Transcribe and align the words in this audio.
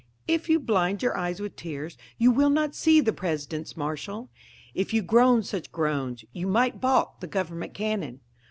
If 0.27 0.49
you 0.49 0.59
blind 0.59 1.03
your 1.03 1.15
eyes 1.15 1.39
with 1.39 1.55
tears, 1.55 1.95
you 2.17 2.31
will 2.31 2.49
not 2.49 2.73
see 2.73 3.01
the 3.01 3.13
President's 3.13 3.77
marshal; 3.77 4.31
If 4.73 4.95
you 4.95 5.03
groan 5.03 5.43
such 5.43 5.71
groans, 5.71 6.25
you 6.33 6.47
might 6.47 6.81
balk 6.81 7.19
the 7.19 7.27
government 7.27 7.75
cannon. 7.75 8.21